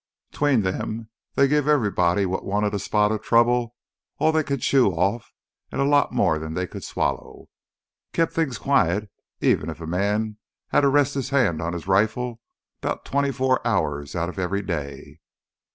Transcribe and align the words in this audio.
'Tween 0.31 0.65
'em 0.65 1.11
they 1.35 1.47
give 1.47 1.67
everybody 1.67 2.25
wot 2.25 2.43
wanted 2.43 2.73
a 2.73 2.79
spot 2.79 3.11
of 3.11 3.21
trouble 3.21 3.75
all 4.17 4.31
they 4.31 4.41
could 4.41 4.59
chew 4.61 4.87
off 4.89 5.31
an' 5.71 5.79
a 5.79 5.83
lot 5.85 6.11
more'n 6.11 6.55
they 6.55 6.65
could 6.65 6.83
swallow. 6.83 7.49
Kept 8.11 8.33
things 8.33 8.57
quiet 8.57 9.11
even 9.41 9.69
if 9.69 9.79
a 9.79 9.85
man 9.85 10.39
hadda 10.69 10.87
rest 10.89 11.13
his 11.13 11.29
hand 11.29 11.61
on 11.61 11.73
his 11.73 11.85
rifle 11.85 12.39
'bout 12.81 13.05
twenty 13.05 13.31
four 13.31 13.61
hours 13.67 14.15
outta 14.15 14.41
every 14.41 14.63
day. 14.63 15.19